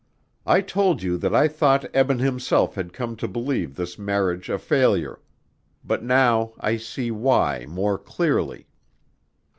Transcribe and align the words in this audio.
I 0.47 0.61
told 0.61 1.03
you 1.03 1.15
that 1.19 1.35
I 1.35 1.47
thought 1.47 1.85
Eben 1.93 2.17
himself 2.17 2.73
had 2.73 2.91
come 2.91 3.15
to 3.17 3.27
believe 3.27 3.75
this 3.75 3.99
marriage 3.99 4.49
a 4.49 4.57
failure. 4.57 5.19
But 5.85 6.01
now 6.03 6.53
I 6.59 6.77
see 6.77 7.11
why 7.11 7.67
more 7.69 7.99
clearly. 7.99 8.65